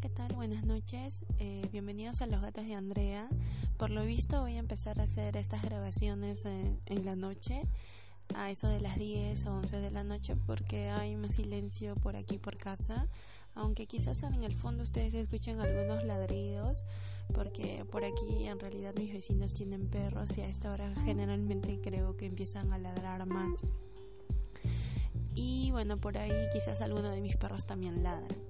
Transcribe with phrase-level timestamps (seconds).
[0.00, 0.30] ¿qué tal?
[0.34, 1.24] Buenas noches.
[1.38, 3.30] Eh, bienvenidos a Los Gatos de Andrea.
[3.78, 7.62] Por lo visto voy a empezar a hacer estas grabaciones en, en la noche,
[8.34, 12.14] a eso de las 10 o 11 de la noche, porque hay más silencio por
[12.14, 13.08] aquí por casa.
[13.54, 16.84] Aunque quizás en el fondo ustedes escuchen algunos ladridos,
[17.32, 22.18] porque por aquí en realidad mis vecinos tienen perros y a esta hora generalmente creo
[22.18, 23.62] que empiezan a ladrar más.
[25.34, 28.45] Y bueno, por ahí quizás alguno de mis perros también ladran.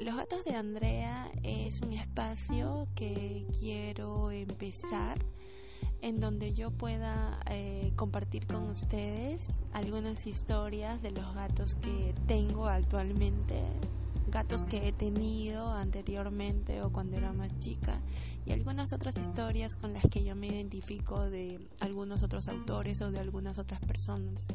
[0.00, 5.18] Los gatos de Andrea es un espacio que quiero empezar
[6.00, 12.66] en donde yo pueda eh, compartir con ustedes algunas historias de los gatos que tengo
[12.66, 13.62] actualmente,
[14.26, 18.00] gatos que he tenido anteriormente o cuando era más chica
[18.44, 23.12] y algunas otras historias con las que yo me identifico de algunos otros autores o
[23.12, 24.48] de algunas otras personas.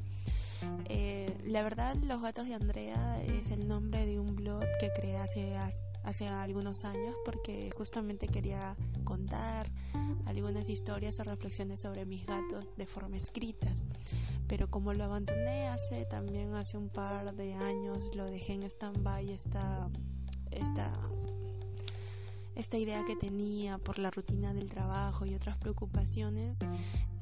[0.85, 5.17] Eh, la verdad, Los Gatos de Andrea es el nombre de un blog que creé
[5.17, 5.55] hace,
[6.03, 9.69] hace algunos años porque justamente quería contar
[10.25, 13.67] algunas historias o reflexiones sobre mis gatos de forma escrita.
[14.47, 19.30] Pero como lo abandoné hace también hace un par de años, lo dejé en stand-by
[19.30, 19.89] esta,
[20.52, 20.91] esta
[22.58, 26.59] esta idea que tenía por la rutina del trabajo y otras preocupaciones,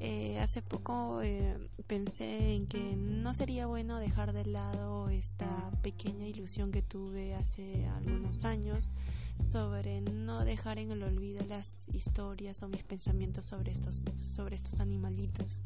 [0.00, 6.26] eh, hace poco eh, pensé en que no sería bueno dejar de lado esta pequeña
[6.26, 8.94] ilusión que tuve hace algunos años
[9.38, 14.80] sobre no dejar en el olvido las historias o mis pensamientos sobre estos, sobre estos
[14.80, 15.60] animalitos.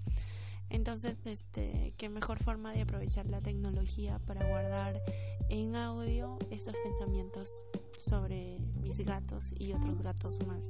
[0.68, 5.00] Entonces, este, qué mejor forma de aprovechar la tecnología para guardar
[5.48, 7.62] en audio estos pensamientos
[8.00, 10.64] sobre mis gatos y otros gatos más.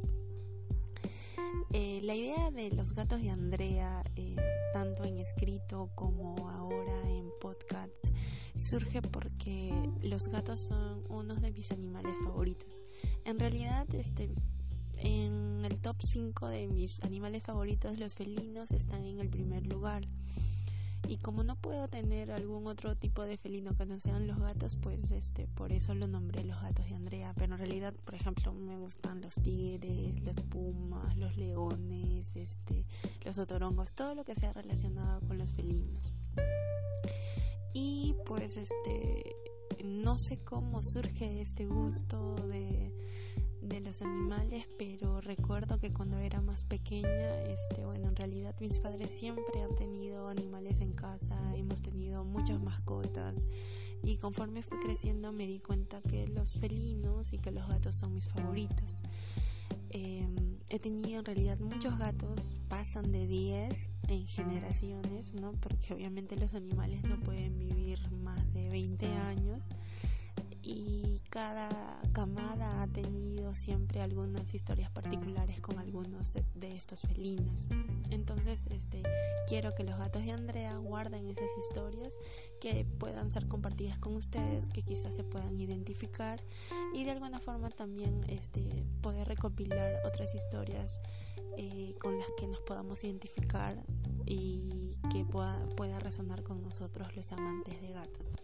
[1.72, 4.36] Eh, la idea de los gatos de Andrea, eh,
[4.72, 8.12] tanto en escrito como ahora en podcasts,
[8.54, 9.72] surge porque
[10.02, 12.84] los gatos son uno de mis animales favoritos.
[13.24, 14.30] En realidad, este,
[14.96, 20.06] en el top 5 de mis animales favoritos, los felinos están en el primer lugar.
[21.10, 24.76] Y como no puedo tener algún otro tipo de felino que no sean los gatos,
[24.76, 27.34] pues este, por eso lo nombré los gatos de Andrea.
[27.36, 32.86] Pero en realidad, por ejemplo, me gustan los tigres, los pumas, los leones, este,
[33.24, 36.12] los otorongos, todo lo que sea relacionado con los felinos.
[37.72, 39.34] Y pues este,
[39.84, 42.94] no sé cómo surge este gusto de
[43.62, 48.78] de los animales, pero recuerdo que cuando era más pequeña, este, bueno, en realidad mis
[48.78, 53.46] padres siempre han tenido animales en casa, hemos tenido muchas mascotas
[54.02, 58.14] y conforme fui creciendo me di cuenta que los felinos y que los gatos son
[58.14, 59.02] mis favoritos.
[59.90, 65.52] Em, he tenido en realidad muchos gatos, pasan de 10 en generaciones, ¿no?
[65.52, 69.68] Porque obviamente los animales no pueden vivir más de 20 años
[70.62, 71.68] y cada
[72.12, 77.66] camada ha tenido siempre algunas historias particulares con algunos de estos felinos.
[78.10, 79.02] Entonces, este,
[79.48, 82.12] quiero que los gatos de Andrea guarden esas historias
[82.60, 86.42] que puedan ser compartidas con ustedes, que quizás se puedan identificar
[86.94, 91.00] y de alguna forma también este, poder recopilar otras historias
[91.56, 93.82] eh, con las que nos podamos identificar
[94.26, 98.36] y que pueda, pueda resonar con nosotros los amantes de gatos.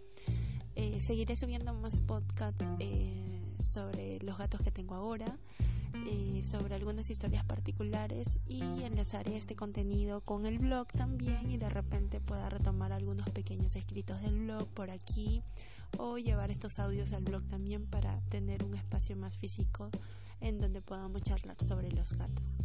[0.76, 5.38] Eh, seguiré subiendo más podcasts eh, sobre los gatos que tengo ahora,
[6.06, 11.70] eh, sobre algunas historias particulares y enlazaré este contenido con el blog también y de
[11.70, 15.42] repente pueda retomar algunos pequeños escritos del blog por aquí
[15.96, 19.88] o llevar estos audios al blog también para tener un espacio más físico
[20.42, 22.62] en donde podamos charlar sobre los gatos.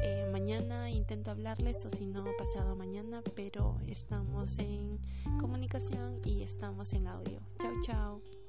[0.00, 4.98] Eh, mañana intento hablarles o si no pasado mañana, pero estamos en
[5.38, 6.21] comunicación
[6.62, 7.40] estamos en audio.
[7.58, 8.41] Chao, chao.